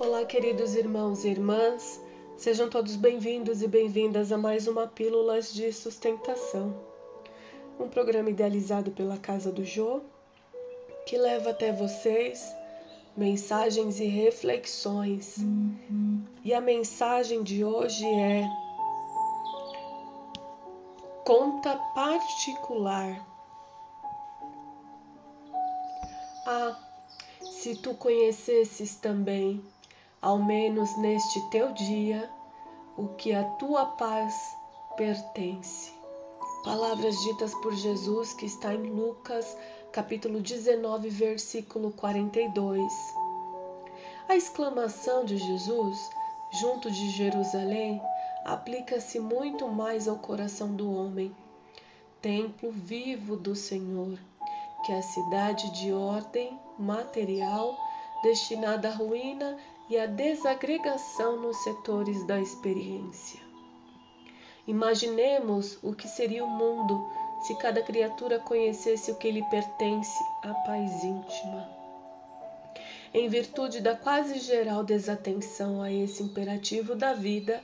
[0.00, 2.00] Olá, queridos irmãos e irmãs,
[2.38, 6.74] sejam todos bem-vindos e bem-vindas a mais uma Pílulas de Sustentação,
[7.78, 10.00] um programa idealizado pela Casa do Jô
[11.04, 12.50] que leva até vocês
[13.14, 15.36] mensagens e reflexões.
[16.42, 18.48] E a mensagem de hoje é
[21.26, 23.22] conta particular.
[26.46, 26.74] Ah,
[27.42, 29.62] se tu conhecesses também,
[30.20, 32.30] ao menos neste teu dia,
[32.96, 34.54] o que a tua paz
[34.96, 35.92] pertence.
[36.62, 39.56] Palavras ditas por Jesus que está em Lucas,
[39.92, 42.92] capítulo 19, versículo 42.
[44.28, 46.10] A exclamação de Jesus,
[46.60, 48.00] junto de Jerusalém,
[48.44, 51.34] aplica-se muito mais ao coração do homem,
[52.20, 54.18] templo vivo do Senhor,
[54.84, 57.89] que a cidade de ordem material
[58.22, 59.56] destinada à ruína
[59.88, 63.40] e à desagregação nos setores da experiência.
[64.66, 67.10] Imaginemos o que seria o mundo
[67.42, 71.68] se cada criatura conhecesse o que lhe pertence, a paz íntima.
[73.12, 77.60] Em virtude da quase geral desatenção a esse imperativo da vida,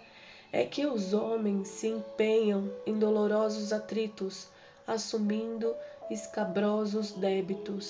[0.53, 4.49] é que os homens se empenham em dolorosos atritos,
[4.87, 5.75] assumindo
[6.11, 7.89] escabrosos débitos.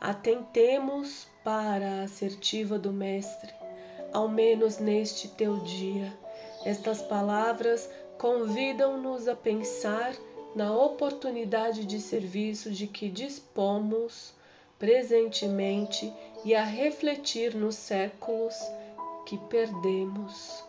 [0.00, 3.52] Atentemos para a assertiva do Mestre,
[4.12, 6.16] ao menos neste teu dia.
[6.64, 10.14] Estas palavras convidam-nos a pensar
[10.54, 14.32] na oportunidade de serviço de que dispomos
[14.78, 16.12] presentemente
[16.44, 18.54] e a refletir nos séculos
[19.26, 20.64] que perdemos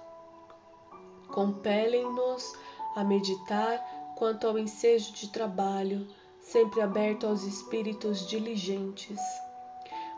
[1.32, 2.54] compelem-nos
[2.96, 3.80] a meditar
[4.18, 6.08] quanto ao ensejo de trabalho,
[6.42, 9.20] sempre aberto aos espíritos diligentes.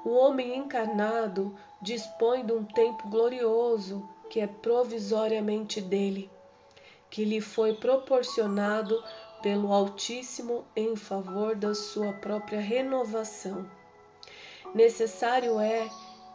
[0.03, 6.29] O homem encarnado dispõe de um tempo glorioso que é provisoriamente dele,
[7.09, 9.03] que lhe foi proporcionado
[9.41, 13.69] pelo Altíssimo em favor da sua própria renovação.
[14.73, 15.87] Necessário é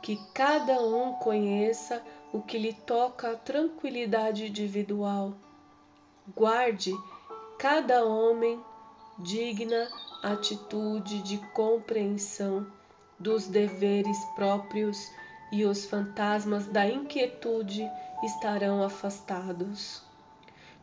[0.03, 5.33] que cada um conheça o que lhe toca a tranquilidade individual.
[6.37, 6.93] Guarde
[7.59, 8.63] cada homem
[9.19, 9.89] digna
[10.23, 12.67] atitude de compreensão
[13.19, 15.11] dos deveres próprios
[15.51, 17.91] e os fantasmas da inquietude
[18.23, 20.03] estarão afastados.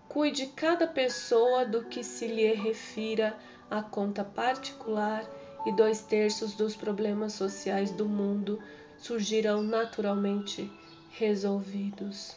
[0.10, 3.38] Cuide cada pessoa do que se lhe refira
[3.72, 5.24] à conta particular
[5.66, 8.62] e dois terços dos problemas sociais do mundo
[8.98, 10.70] surgirão naturalmente
[11.12, 12.36] resolvidos.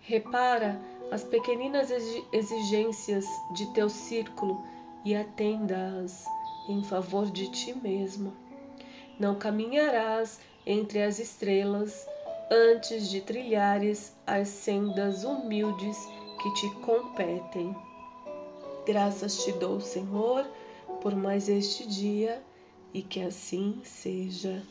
[0.00, 0.78] Repara
[1.10, 1.90] as pequeninas
[2.32, 6.24] exigências de teu círculo e atenda-as
[6.68, 8.32] em favor de ti mesmo.
[9.18, 12.06] Não caminharás entre as estrelas
[12.50, 15.96] antes de trilhares as sendas humildes
[16.42, 17.74] que te competem.
[18.86, 20.46] Graças te dou, Senhor,
[21.00, 22.42] por mais este dia
[22.92, 24.62] e que assim seja.